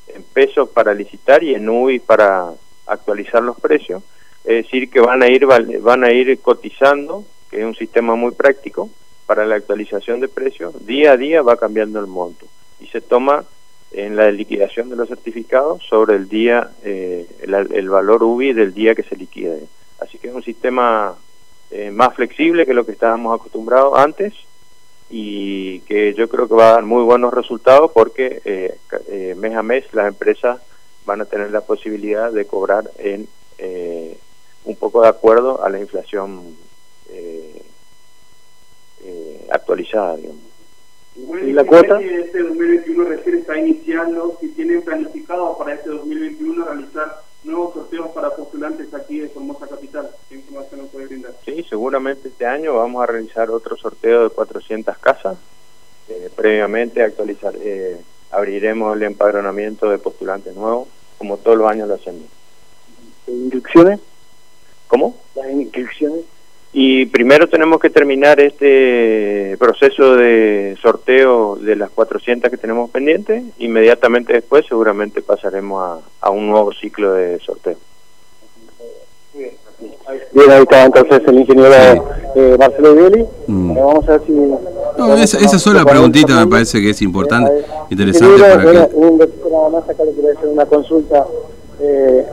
en 0.07 0.23
pesos 0.23 0.69
para 0.69 0.93
licitar 0.93 1.43
y 1.43 1.55
en 1.55 1.67
UBI 1.67 1.99
para 1.99 2.53
actualizar 2.85 3.41
los 3.41 3.59
precios, 3.59 4.03
es 4.43 4.65
decir 4.65 4.89
que 4.91 4.99
van 4.99 5.23
a 5.23 5.27
ir 5.27 5.45
van 5.45 6.03
a 6.03 6.11
ir 6.11 6.39
cotizando, 6.39 7.25
que 7.49 7.59
es 7.59 7.65
un 7.65 7.75
sistema 7.75 8.15
muy 8.15 8.31
práctico 8.31 8.89
para 9.25 9.45
la 9.45 9.55
actualización 9.55 10.19
de 10.19 10.27
precios, 10.27 10.85
día 10.85 11.13
a 11.13 11.17
día 11.17 11.41
va 11.41 11.57
cambiando 11.57 11.99
el 11.99 12.07
monto 12.07 12.45
y 12.79 12.85
se 12.87 13.01
toma 13.01 13.45
en 13.91 14.15
la 14.15 14.29
liquidación 14.31 14.89
de 14.89 14.95
los 14.95 15.07
certificados 15.07 15.83
sobre 15.83 16.15
el 16.15 16.27
día 16.27 16.71
eh, 16.83 17.27
el, 17.41 17.89
valor 17.89 18.23
UBI 18.23 18.53
del 18.53 18.73
día 18.73 18.95
que 18.95 19.03
se 19.03 19.15
liquide. 19.15 19.63
Así 19.99 20.17
que 20.17 20.27
es 20.27 20.33
un 20.33 20.43
sistema 20.43 21.15
eh, 21.71 21.91
más 21.91 22.13
flexible 22.15 22.65
que 22.65 22.73
lo 22.73 22.85
que 22.85 22.91
estábamos 22.91 23.39
acostumbrados 23.39 23.97
antes 23.97 24.33
y 25.09 25.79
que 25.81 26.13
yo 26.13 26.27
creo 26.27 26.47
que 26.47 26.55
va 26.55 26.69
a 26.69 26.73
dar 26.73 26.83
muy 26.83 27.03
buenos 27.03 27.33
resultados 27.33 27.91
porque 27.91 28.41
eh, 28.43 28.77
eh, 29.07 29.35
mes 29.37 29.55
a 29.55 29.63
mes 29.63 29.85
las 29.93 30.07
empresas 30.07 30.59
van 31.05 31.21
a 31.21 31.25
tener 31.25 31.51
la 31.51 31.61
posibilidad 31.61 32.31
de 32.31 32.45
cobrar 32.45 32.91
en 32.97 33.27
eh, 33.57 34.17
un 34.65 34.75
poco 34.75 35.01
de 35.01 35.07
acuerdo 35.07 35.63
a 35.63 35.69
la 35.69 35.79
inflación 35.79 36.55
actualizada, 39.49 40.17
digamos. 40.17 40.46
¿Y 41.17 41.51
la 41.51 41.63
cuota? 41.63 41.99
Este 41.99 42.43
2021 42.43 43.03
recién 43.05 43.37
está 43.37 43.57
iniciando, 43.57 44.37
si 44.39 44.49
tienen 44.49 44.83
planificado 44.83 45.57
para 45.57 45.73
este 45.73 45.89
2021 45.89 46.65
realizar 46.65 47.21
nuevos 47.43 47.73
sorteos 47.73 48.09
para 48.11 48.35
postulantes 48.35 48.93
aquí 48.93 49.19
de 49.19 49.29
Formosa 49.29 49.67
Capital. 49.67 50.09
¿Qué 50.29 50.35
información 50.35 50.81
nos 50.81 50.89
puede 50.89 51.07
brindar? 51.07 51.33
Sí, 51.43 51.65
seguramente 51.67 52.27
este 52.27 52.45
año 52.45 52.75
vamos 52.75 53.01
a 53.01 53.07
realizar 53.07 53.49
otro 53.49 53.75
sorteo 53.77 54.25
de 54.25 54.29
400 54.29 54.97
casas. 54.99 55.37
Eh, 56.09 56.29
previamente 56.35 57.01
actualizar, 57.01 57.53
eh, 57.59 57.97
abriremos 58.31 58.95
el 58.95 59.03
empadronamiento 59.03 59.89
de 59.89 59.97
postulantes 59.97 60.55
nuevos, 60.55 60.87
como 61.17 61.37
todos 61.37 61.57
los 61.57 61.69
años 61.69 61.87
lo 61.87 61.95
hacemos. 61.95 62.23
¿Inscripciones? 63.25 63.99
¿Cómo? 64.87 65.17
Las 65.35 65.49
inscripciones. 65.51 66.25
Y 66.79 67.07
primero 67.07 67.49
tenemos 67.49 67.79
que 67.79 67.89
terminar 67.89 68.39
este 68.39 69.57
proceso 69.57 70.15
de 70.15 70.77
sorteo 70.79 71.55
de 71.55 71.75
las 71.75 71.89
400 71.89 72.51
que 72.51 72.57
tenemos 72.57 72.91
pendientes. 72.91 73.45
Inmediatamente 73.57 74.33
después 74.33 74.63
seguramente 74.67 75.23
pasaremos 75.23 76.03
a, 76.21 76.29
un 76.29 76.47
nuevo 76.47 76.71
ciclo 76.73 77.15
de 77.15 77.39
sorteo. 77.39 77.77
Bien, 79.33 80.51
ahí 80.51 80.61
está 80.61 80.85
entonces 80.85 81.19
el 81.25 81.39
ingeniero 81.39 81.73
eh, 82.35 82.55
Marcelo 82.59 82.93
Violi. 82.93 83.25
Mm. 83.47 83.71
Eh, 83.71 83.81
vamos 83.83 84.07
a 84.07 84.11
ver 84.11 84.21
si... 84.27 84.31
No, 84.33 85.15
esa, 85.15 85.39
esa 85.39 85.57
sola 85.57 85.83
preguntita 85.83 86.35
me 86.35 86.45
parece 86.45 86.79
que 86.79 86.91
es 86.91 87.01
importante, 87.01 87.65
interesante. 87.89 88.39
Para 88.39 88.61
que... 88.61 88.95
un, 88.95 89.17
nada 89.17 89.69
más 89.71 89.89
acá 89.89 90.03
le 90.03 90.11
quiero 90.13 90.37
hacer 90.37 90.47
una 90.47 90.67
consulta. 90.67 91.25
Eh, 91.81 92.23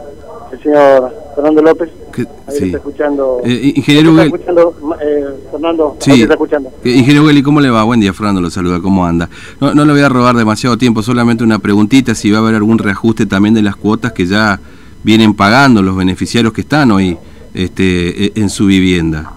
el 0.55 0.63
señor 0.63 1.15
Fernando 1.35 1.63
López. 1.63 1.91
Que, 2.13 2.23
sí. 2.49 2.67
está 2.67 2.79
escuchando. 2.79 3.41
Eh, 3.45 3.73
ingeniero 3.77 4.11
está 4.11 4.25
escuchando, 4.25 4.97
eh, 5.01 5.25
Fernando, 5.51 5.97
sí. 5.99 6.23
está 6.23 6.35
escuchando. 6.35 6.73
Eh, 6.85 6.91
ingeniero 6.91 7.27
Welly, 7.27 7.43
¿cómo 7.43 7.61
le 7.61 7.71
va? 7.71 7.83
Buen 7.85 8.01
día, 8.01 8.13
Fernando, 8.13 8.41
lo 8.41 8.51
saluda, 8.51 8.81
¿cómo 8.81 9.05
anda? 9.05 9.29
No, 9.61 9.75
no 9.75 9.85
le 9.85 9.93
voy 9.93 10.03
a 10.03 10.09
robar 10.09 10.37
demasiado 10.37 10.79
tiempo, 10.79 11.03
solamente 11.03 11.43
una 11.45 11.59
preguntita, 11.59 12.15
si 12.15 12.31
va 12.31 12.39
a 12.39 12.41
haber 12.41 12.55
algún 12.55 12.79
reajuste 12.79 13.27
también 13.27 13.55
de 13.55 13.63
las 13.63 13.77
cuotas 13.77 14.13
que 14.13 14.27
ya 14.27 14.61
vienen 15.03 15.35
pagando 15.35 15.83
los 15.83 15.97
beneficiarios 15.97 16.53
que 16.53 16.63
están 16.63 16.91
hoy 16.93 17.19
este, 17.53 18.27
e, 18.27 18.33
en 18.37 18.49
su 18.49 18.67
vivienda. 18.67 19.33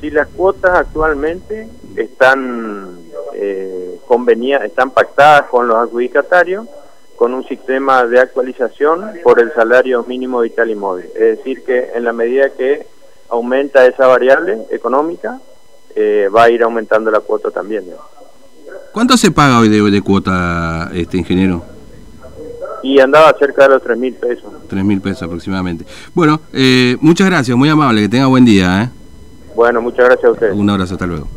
Sí, 0.00 0.10
las 0.10 0.28
cuotas 0.28 0.70
actualmente 0.78 1.68
están 1.96 3.00
eh, 3.34 3.98
convenidas, 4.06 4.64
están 4.64 4.90
pactadas 4.90 5.44
con 5.50 5.66
los 5.66 5.76
adjudicatarios 5.76 6.66
con 7.20 7.34
un 7.34 7.46
sistema 7.46 8.06
de 8.06 8.18
actualización 8.18 9.10
por 9.22 9.40
el 9.40 9.52
salario 9.52 10.02
mínimo 10.04 10.40
vital 10.40 10.70
y 10.70 10.74
móvil. 10.74 11.04
Es 11.14 11.36
decir, 11.36 11.62
que 11.64 11.90
en 11.94 12.04
la 12.04 12.14
medida 12.14 12.48
que 12.56 12.86
aumenta 13.28 13.84
esa 13.84 14.06
variable 14.06 14.62
económica, 14.70 15.38
eh, 15.94 16.30
va 16.34 16.44
a 16.44 16.50
ir 16.50 16.62
aumentando 16.62 17.10
la 17.10 17.20
cuota 17.20 17.50
también. 17.50 17.84
¿Cuánto 18.90 19.18
se 19.18 19.30
paga 19.32 19.60
hoy 19.60 19.68
de, 19.68 19.82
de 19.90 20.00
cuota, 20.00 20.90
este 20.94 21.18
ingeniero? 21.18 21.62
Y 22.82 22.98
andaba 23.00 23.36
cerca 23.38 23.64
de 23.64 23.74
los 23.74 23.82
3 23.82 23.98
mil 23.98 24.14
pesos. 24.14 24.50
3 24.70 24.82
mil 24.82 25.02
pesos 25.02 25.24
aproximadamente. 25.24 25.84
Bueno, 26.14 26.40
eh, 26.54 26.96
muchas 27.02 27.28
gracias, 27.28 27.54
muy 27.54 27.68
amable, 27.68 28.00
que 28.00 28.08
tenga 28.08 28.28
buen 28.28 28.46
día. 28.46 28.84
¿eh? 28.84 28.88
Bueno, 29.54 29.82
muchas 29.82 30.06
gracias 30.06 30.24
a 30.24 30.30
usted. 30.30 30.52
Un 30.54 30.70
abrazo, 30.70 30.94
hasta 30.94 31.06
luego. 31.06 31.28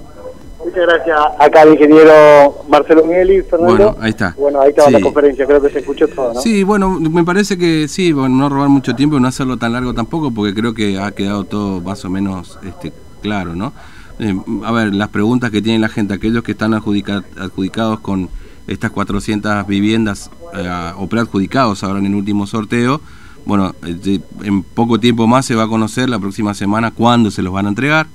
Muchas 0.74 0.88
gracias. 0.88 1.20
Acá 1.38 1.62
el 1.62 1.74
ingeniero 1.74 2.63
Marcelo 2.68 3.06
Mieli, 3.06 3.44
Fernando. 3.44 3.75
Bueno, 3.75 3.96
ahí 4.01 4.10
está. 4.10 4.34
Bueno, 4.36 4.60
ahí 4.60 4.70
estaba 4.70 4.89
la 4.89 5.01
conferencia, 5.01 5.46
creo 5.46 5.62
que 5.62 5.70
se 5.70 5.80
escuchó 5.80 6.08
todo, 6.08 6.34
¿no? 6.34 6.42
Sí, 6.42 6.63
bueno, 6.63 7.00
me 7.00 7.24
parece 7.24 7.60
que 7.60 7.88
sí, 7.88 8.12
bueno, 8.12 8.36
no 8.36 8.50
robar 8.50 8.70
mucho 8.70 8.96
tiempo 8.96 9.18
y 9.18 9.20
no 9.20 9.27
hacerlo 9.27 9.58
tan 9.58 9.74
largo 9.74 9.94
tampoco, 9.94 10.32
porque 10.32 10.56
creo 10.56 10.74
que 10.74 11.00
ha 11.00 11.12
quedado 11.12 11.44
todo 11.44 11.80
más 11.82 12.03
o 12.06 12.10
menos 12.10 12.58
este, 12.68 12.92
claro, 13.22 13.56
¿no? 13.56 13.72
Eh, 14.18 14.36
a 14.63 14.72
ver, 14.72 14.96
las 14.96 15.10
preguntas 15.10 15.51
que 15.51 15.62
tiene 15.62 15.77
la 15.77 15.89
gente, 15.89 16.15
aquellos 16.15 16.44
que 16.44 16.53
están 16.53 16.74
adjudicados 16.74 18.00
con 18.00 18.30
estas 18.65 18.89
400 18.89 19.68
viviendas 19.68 20.32
eh, 20.56 20.92
o 20.98 21.06
preadjudicados 21.06 21.84
ahora 21.84 22.00
en 22.00 22.08
el 22.08 22.15
último 22.15 22.48
sorteo, 22.48 23.00
bueno, 23.46 23.75
eh, 23.86 24.20
en 24.42 24.63
poco 24.63 25.00
tiempo 25.00 25.27
más 25.27 25.46
se 25.46 25.53
va 25.53 25.65
a 25.65 25.68
conocer 25.68 26.10
la 26.10 26.18
próxima 26.18 26.56
semana 26.56 26.89
cuándo 26.89 27.30
se 27.30 27.44
los 27.44 27.53
van 27.53 27.68
a 27.68 27.70
entregar. 27.70 28.08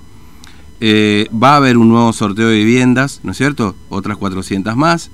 Eh, 0.81 1.29
va 1.31 1.55
a 1.55 1.57
haber 1.57 1.77
un 1.77 1.89
nuevo 1.89 2.13
sorteo 2.13 2.49
de 2.49 2.57
viviendas, 2.57 3.21
¿no 3.23 3.33
es 3.33 3.39
cierto? 3.39 3.75
Otras 3.89 4.17
400 4.17 4.77
más. 4.77 5.11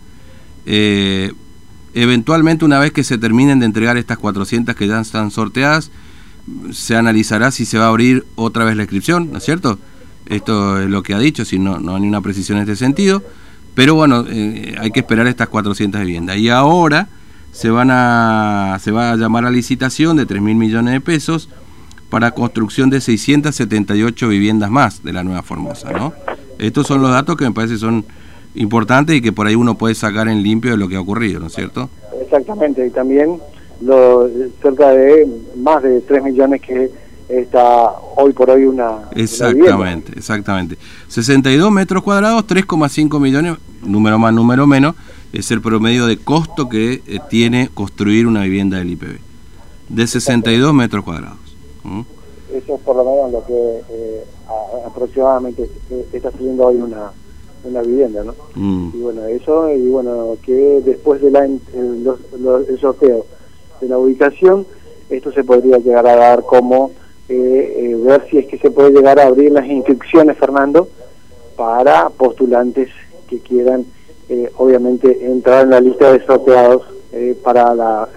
Eh, 0.67 1.33
eventualmente, 1.95 2.65
una 2.65 2.79
vez 2.79 2.93
que 2.93 3.05
se 3.05 3.19
terminen 3.19 3.61
de 3.61 3.67
entregar 3.67 3.97
estas 3.97 4.19
400 4.19 4.75
que 4.75 4.87
ya 4.87 5.01
están 5.01 5.31
sorteadas, 5.31 5.91
se 6.73 6.97
analizará 6.97 7.51
si 7.51 7.65
se 7.65 7.79
va 7.79 7.87
a 7.87 7.89
abrir 7.89 8.27
otra 8.35 8.65
vez 8.65 8.77
la 8.77 8.83
inscripción, 8.83 9.31
¿no 9.33 9.39
es 9.39 9.45
cierto? 9.45 9.79
Esto 10.27 10.81
es 10.81 10.91
lo 10.91 11.03
que 11.03 11.15
ha 11.15 11.19
dicho, 11.19 11.45
si 11.45 11.59
no, 11.59 11.79
no 11.79 11.97
hay 11.97 12.03
una 12.03 12.21
precisión 12.21 12.59
en 12.59 12.63
este 12.63 12.77
sentido. 12.77 13.23
Pero 13.75 13.95
bueno, 13.95 14.25
eh, 14.29 14.77
hay 14.79 14.91
que 14.91 15.01
esperar 15.01 15.27
estas 15.27 15.49
400 15.49 16.01
viviendas. 16.03 16.37
Y 16.37 16.49
ahora 16.49 17.09
se, 17.53 17.71
van 17.71 17.91
a, 17.91 18.79
se 18.81 18.91
va 18.91 19.13
a 19.13 19.17
llamar 19.17 19.47
a 19.47 19.51
licitación 19.51 20.17
de 20.17 20.27
3 20.27 20.43
mil 20.43 20.57
millones 20.57 20.93
de 20.93 21.01
pesos 21.01 21.49
para 22.15 22.31
construcción 22.31 22.91
de 22.91 23.01
678 23.01 24.29
viviendas 24.29 24.71
más 24.71 25.03
de 25.03 25.13
la 25.13 25.25
Nueva 25.25 25.43
Formosa, 25.43 25.91
¿no? 25.91 26.13
Estos 26.61 26.87
son 26.87 27.03
los 27.03 27.11
datos 27.11 27.37
que 27.37 27.45
me 27.45 27.51
parece 27.51 27.77
son 27.77 28.05
importantes 28.55 29.17
y 29.17 29.21
que 29.21 29.33
por 29.33 29.49
ahí 29.49 29.57
uno 29.57 29.77
puede 29.77 29.97
sacar 29.97 30.29
en 30.29 30.41
limpio 30.41 30.71
de 30.71 30.77
lo 30.77 30.89
que 30.89 30.95
ha 30.95 31.01
ocurrido, 31.01 31.41
¿no 31.41 31.49
es 31.49 31.55
cierto? 31.55 31.91
Exactamente, 32.23 32.87
y 32.87 32.91
también 32.91 33.41
lo, 33.81 34.31
cerca 34.63 34.91
de 34.91 35.27
más 35.57 35.83
de 35.83 36.03
3 36.03 36.23
millones 36.23 36.61
que 36.61 36.89
está 37.29 37.91
hoy 38.15 38.33
por 38.33 38.49
hoy 38.49 38.67
una... 38.67 39.09
Exactamente, 39.17 40.13
exactamente. 40.17 40.79
62 41.09 41.73
metros 41.73 42.05
cuadrados, 42.05 42.47
3,5 42.47 43.21
millones, 43.21 43.57
número 43.83 44.21
más, 44.21 44.33
número 44.33 44.69
menos, 44.69 44.95
es 45.33 45.51
el 45.51 45.61
promedio 45.61 46.07
de 46.07 46.17
costo 46.17 46.69
que 46.69 47.03
eh, 47.09 47.19
tiene 47.29 47.71
construir 47.75 48.29
una 48.29 48.45
vivienda 48.45 48.79
del 48.79 48.91
IPB, 48.91 49.19
de 49.89 50.07
62 50.07 50.73
metros 50.73 51.03
cuadrados. 51.03 51.44
Eso 52.53 52.75
es 52.75 52.81
por 52.83 52.97
lo 52.97 53.05
menos 53.05 53.33
lo 53.33 53.47
que 53.47 53.81
eh, 53.91 54.25
aproximadamente 54.87 55.69
está 56.13 56.31
saliendo 56.31 56.67
hoy 56.67 56.77
una, 56.77 57.11
una 57.65 57.83
vivienda, 57.83 58.23
¿no? 58.23 58.35
Mm. 58.55 58.91
Y 58.95 59.01
bueno, 59.01 59.25
eso, 59.27 59.73
y 59.73 59.89
bueno, 59.89 60.37
que 60.43 60.83
después 60.85 61.23
de 61.23 61.31
la, 61.31 61.45
el, 61.45 62.79
sorteo 62.81 63.27
de 63.81 63.89
la 63.89 63.99
ubicación, 63.99 64.67
esto 65.11 65.33
se 65.33 65.43
podría 65.43 65.79
llegar 65.79 66.07
a 66.07 66.17
dar 66.17 66.43
como 66.43 66.91
eh, 67.29 67.35
eh, 67.77 67.97
ver 67.97 68.27
si 68.31 68.39
es 68.39 68.47
que 68.47 68.59
se 68.59 68.71
puede 68.71 68.93
llegar 68.93 69.19
a 69.19 69.27
abrir 69.27 69.51
las 69.51 69.67
inscripciones, 69.67 70.37
Fernando, 70.37 70.89
para 71.57 72.11
postulantes 72.11 72.91
que 73.29 73.39
quieran, 73.41 73.87
obviamente, 74.59 75.27
entrar 75.27 75.65
en 75.65 75.71
la 75.71 75.81
lista 75.81 76.13
de 76.13 76.25
sorteados 76.27 76.83
para 77.43 77.75
la, 77.75 78.09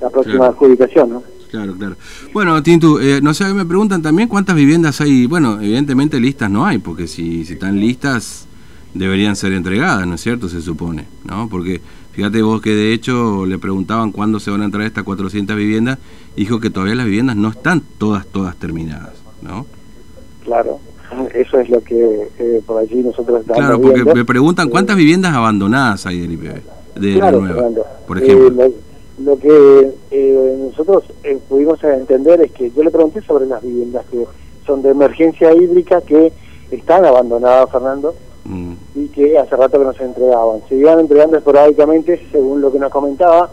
la 0.00 0.10
próxima 0.10 0.46
adjudicación, 0.46 1.10
¿no? 1.10 1.35
Claro, 1.56 1.74
claro. 1.78 1.96
Bueno, 2.34 2.62
Tintu, 2.62 2.98
eh, 2.98 3.20
no 3.22 3.32
sé, 3.32 3.52
me 3.54 3.64
preguntan 3.64 4.02
también 4.02 4.28
cuántas 4.28 4.54
viviendas 4.54 5.00
hay. 5.00 5.26
Bueno, 5.26 5.58
evidentemente 5.60 6.20
listas 6.20 6.50
no 6.50 6.66
hay, 6.66 6.78
porque 6.78 7.06
si, 7.06 7.44
si 7.46 7.54
están 7.54 7.80
listas 7.80 8.46
deberían 8.92 9.36
ser 9.36 9.52
entregadas, 9.52 10.06
¿no 10.06 10.16
es 10.16 10.20
cierto? 10.20 10.48
Se 10.50 10.60
supone, 10.60 11.06
¿no? 11.24 11.48
Porque 11.48 11.80
fíjate 12.12 12.42
vos 12.42 12.60
que 12.60 12.74
de 12.74 12.92
hecho 12.92 13.46
le 13.46 13.58
preguntaban 13.58 14.12
cuándo 14.12 14.38
se 14.38 14.50
van 14.50 14.60
a 14.60 14.64
entrar 14.66 14.84
estas 14.84 15.04
400 15.04 15.56
viviendas, 15.56 15.98
dijo 16.36 16.60
que 16.60 16.68
todavía 16.68 16.94
las 16.94 17.06
viviendas 17.06 17.36
no 17.36 17.48
están 17.48 17.82
todas, 17.98 18.26
todas 18.26 18.54
terminadas, 18.56 19.14
¿no? 19.42 19.64
Claro. 20.44 20.78
Eso 21.34 21.58
es 21.60 21.70
lo 21.70 21.80
que 21.82 22.28
eh, 22.38 22.60
por 22.66 22.80
allí 22.82 22.96
nosotros 22.96 23.40
estamos 23.40 23.58
Claro, 23.60 23.80
porque 23.80 24.02
viendo. 24.02 24.14
me 24.14 24.24
preguntan 24.26 24.68
cuántas 24.68 24.96
viviendas 24.96 25.34
abandonadas 25.34 26.04
hay 26.04 26.20
del 26.20 26.32
IPB, 26.32 27.00
de 27.00 27.14
la 27.16 27.30
nueva, 27.32 27.62
por 28.06 28.18
ejemplo. 28.22 28.64
Eh, 28.64 28.74
lo, 29.18 29.38
que 29.38 29.94
eh, 30.10 30.56
nosotros 30.58 31.04
eh, 31.24 31.38
pudimos 31.48 31.82
entender 31.84 32.40
es 32.40 32.52
que 32.52 32.70
yo 32.70 32.82
le 32.82 32.90
pregunté 32.90 33.22
sobre 33.22 33.46
las 33.46 33.62
viviendas 33.62 34.04
que 34.10 34.24
son 34.66 34.82
de 34.82 34.90
emergencia 34.90 35.54
hídrica 35.54 36.00
que 36.00 36.32
están 36.70 37.04
abandonadas, 37.04 37.70
Fernando, 37.70 38.14
Mm, 38.48 38.74
y 38.94 39.08
que 39.08 39.38
hace 39.38 39.56
rato 39.56 39.78
que 39.78 39.84
no 39.84 39.92
se 39.92 40.04
entregaban. 40.04 40.60
Se 40.68 40.76
iban 40.76 41.00
entregando 41.00 41.36
esporádicamente, 41.36 42.26
según 42.30 42.60
lo 42.60 42.70
que 42.70 42.78
nos 42.78 42.92
comentaba, 42.92 43.50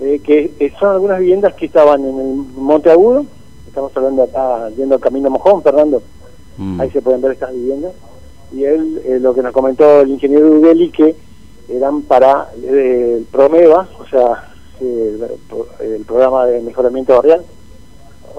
eh, 0.00 0.20
que 0.22 0.52
eh, 0.60 0.72
son 0.78 0.90
algunas 0.90 1.20
viviendas 1.20 1.54
que 1.54 1.66
estaban 1.66 2.04
en 2.04 2.20
el 2.20 2.34
Monte 2.56 2.90
Agudo, 2.90 3.24
estamos 3.66 3.96
hablando 3.96 4.24
acá, 4.24 4.68
yendo 4.76 4.96
al 4.96 5.00
Camino 5.00 5.30
Mojón, 5.30 5.62
Fernando, 5.62 6.02
mm. 6.58 6.80
ahí 6.80 6.90
se 6.90 7.00
pueden 7.00 7.22
ver 7.22 7.32
estas 7.32 7.52
viviendas, 7.52 7.92
y 8.52 8.64
él, 8.64 9.00
eh, 9.04 9.18
lo 9.18 9.34
que 9.34 9.42
nos 9.42 9.52
comentó 9.52 10.02
el 10.02 10.10
ingeniero 10.10 10.50
Ugeli, 10.50 10.90
que 10.90 11.16
eran 11.68 12.02
para 12.02 12.50
eh, 12.62 13.14
el 13.18 13.24
PROMEVA, 13.24 13.88
o 13.98 14.06
sea, 14.06 14.53
el, 14.80 16.04
programa 16.06 16.46
de 16.46 16.60
mejoramiento 16.60 17.14
barrial, 17.14 17.44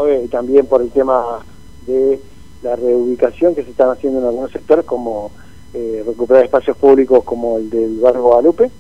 eh, 0.08 0.28
también 0.30 0.66
por 0.66 0.82
el 0.82 0.92
tema 0.92 1.40
de 1.86 2.20
la 2.64 2.76
reubicación 2.76 3.56
que 3.56 3.64
se 3.64 3.72
están 3.72 3.90
haciendo 3.90 4.20
en 4.20 4.26
algunos 4.26 4.52
sectores, 4.52 4.86
como 4.86 5.32
eh, 5.74 6.04
recuperar 6.06 6.46
espacios 6.46 6.78
públicos 6.78 7.24
como 7.24 7.58
el 7.58 7.70
del 7.70 8.00
barrio 8.00 8.24
Guadalupe, 8.24 8.72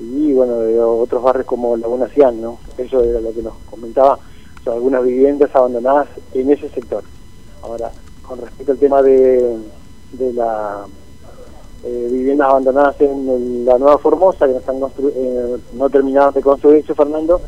y 0.00 0.32
bueno, 0.32 0.60
de 0.60 0.80
otros 0.80 1.22
barrios 1.22 1.46
como 1.46 1.76
Laguna 1.76 2.08
Cian, 2.08 2.40
¿no? 2.40 2.58
Eso 2.76 3.02
era 3.02 3.20
lo 3.20 3.32
que 3.32 3.42
nos 3.42 3.54
comentaba, 3.70 4.18
o 4.66 4.70
algunas 4.70 5.04
viviendas 5.04 5.54
abandonadas 5.54 6.08
en 6.32 6.50
ese 6.50 6.68
sector. 6.70 7.04
Ahora, 7.62 7.90
con 8.22 8.40
respecto 8.40 8.72
al 8.72 8.78
tema 8.78 9.02
de, 9.02 9.58
de 10.12 10.32
la 10.32 10.86
eh, 11.84 12.08
viviendas 12.10 12.48
abandonadas 12.50 13.00
en 13.00 13.28
el- 13.28 13.64
la 13.64 13.78
Nueva 13.78 13.98
Formosa, 13.98 14.46
que 14.46 14.52
no, 14.52 14.58
están 14.58 14.76
eh, 14.76 15.56
no 15.74 15.90
terminaron 15.90 16.32
de 16.34 16.40
construirse, 16.40 16.94
Fernando, 16.94 17.40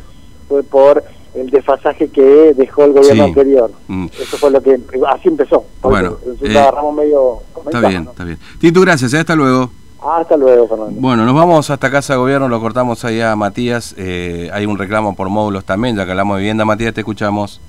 fue 0.48 0.62
por 0.62 1.02
el 1.34 1.50
desfasaje 1.50 2.08
que 2.08 2.54
dejó 2.56 2.84
el 2.84 2.92
gobierno 2.92 3.24
Sí. 3.24 3.28
anterior. 3.30 3.70
Mm. 3.88 4.06
Eso 4.20 4.36
fue 4.38 4.50
lo 4.50 4.62
que, 4.62 4.80
así 5.08 5.28
empezó. 5.28 5.64
Bueno, 5.82 6.16
eh, 6.42 6.58
agarramos 6.58 6.94
medio... 6.94 7.38
Está 7.66 7.80
bien, 7.88 8.04
¿no? 8.04 8.10
está 8.12 8.24
bien. 8.24 8.38
Tito, 8.60 8.80
gracias, 8.80 9.12
¿eh? 9.12 9.18
hasta 9.18 9.34
luego. 9.34 9.70
Hasta 10.00 10.36
luego, 10.36 10.68
Fernando. 10.68 11.00
Bueno, 11.00 11.24
nos 11.24 11.34
vamos 11.34 11.68
hasta 11.70 11.90
Casa 11.90 12.12
de 12.14 12.18
Gobierno, 12.20 12.48
lo 12.48 12.60
cortamos 12.60 13.04
ahí 13.04 13.20
a 13.20 13.34
Matías. 13.36 13.94
eh, 13.98 14.48
hay 14.52 14.64
un 14.66 14.78
reclamo 14.78 15.16
por 15.16 15.28
módulos 15.28 15.64
también, 15.64 15.96
ya 15.96 16.04
que 16.04 16.12
hablamos 16.12 16.36
de 16.36 16.40
vivienda. 16.42 16.64
Matías, 16.64 16.94
te 16.94 17.00
escuchamos. 17.00 17.60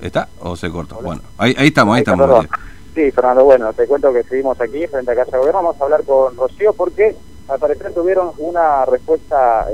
¿Está 0.00 0.28
o 0.40 0.56
se 0.56 0.70
cortó? 0.70 0.96
Bueno, 1.02 1.22
ahí, 1.38 1.54
ahí 1.58 1.68
estamos, 1.68 1.94
ahí 1.94 1.98
Ahí 2.06 2.12
estamos. 2.12 2.46
Sí, 2.94 3.10
Fernando, 3.10 3.44
bueno, 3.44 3.72
te 3.72 3.86
cuento 3.86 4.12
que 4.12 4.22
seguimos 4.22 4.60
aquí 4.60 4.86
frente 4.86 5.12
a 5.12 5.16
Casa 5.16 5.38
Gobierno. 5.38 5.62
Vamos 5.62 5.80
a 5.80 5.84
hablar 5.84 6.04
con 6.04 6.36
Rocío 6.36 6.74
porque 6.74 7.16
al 7.48 7.58
parecer 7.58 7.94
tuvieron 7.94 8.32
una 8.38 8.84
respuesta 8.84 9.66